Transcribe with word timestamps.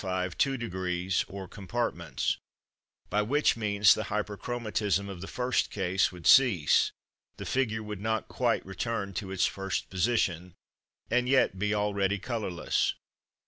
5 0.03 0.35
two 0.35 0.57
degrees 0.57 1.23
or 1.27 1.47
compartments; 1.47 2.37
by 3.11 3.21
which 3.21 3.55
means 3.55 3.93
the 3.93 4.05
Hyperchromatism 4.05 5.07
of 5.07 5.21
the 5.21 5.27
first 5.27 5.69
case 5.69 6.11
would 6.11 6.25
cease, 6.25 6.91
the 7.37 7.45
figure 7.45 7.83
would 7.83 8.01
not 8.01 8.27
quite 8.27 8.65
return 8.65 9.13
to 9.13 9.29
its 9.29 9.45
first 9.45 9.91
position, 9.91 10.55
and 11.11 11.29
yet 11.29 11.59
be 11.59 11.75
already 11.75 12.17
colourless. 12.17 12.95